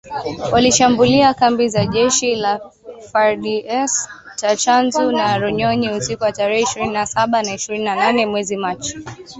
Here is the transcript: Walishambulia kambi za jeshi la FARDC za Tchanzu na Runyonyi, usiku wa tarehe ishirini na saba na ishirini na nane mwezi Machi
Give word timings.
Walishambulia 0.51 1.33
kambi 1.33 1.69
za 1.69 1.85
jeshi 1.85 2.35
la 2.35 2.59
FARDC 3.11 3.91
za 4.35 4.55
Tchanzu 4.55 5.11
na 5.11 5.37
Runyonyi, 5.37 5.89
usiku 5.89 6.23
wa 6.23 6.31
tarehe 6.31 6.61
ishirini 6.63 6.93
na 6.93 7.05
saba 7.05 7.41
na 7.43 7.53
ishirini 7.53 7.83
na 7.85 7.95
nane 7.95 8.25
mwezi 8.25 8.57
Machi 8.57 8.97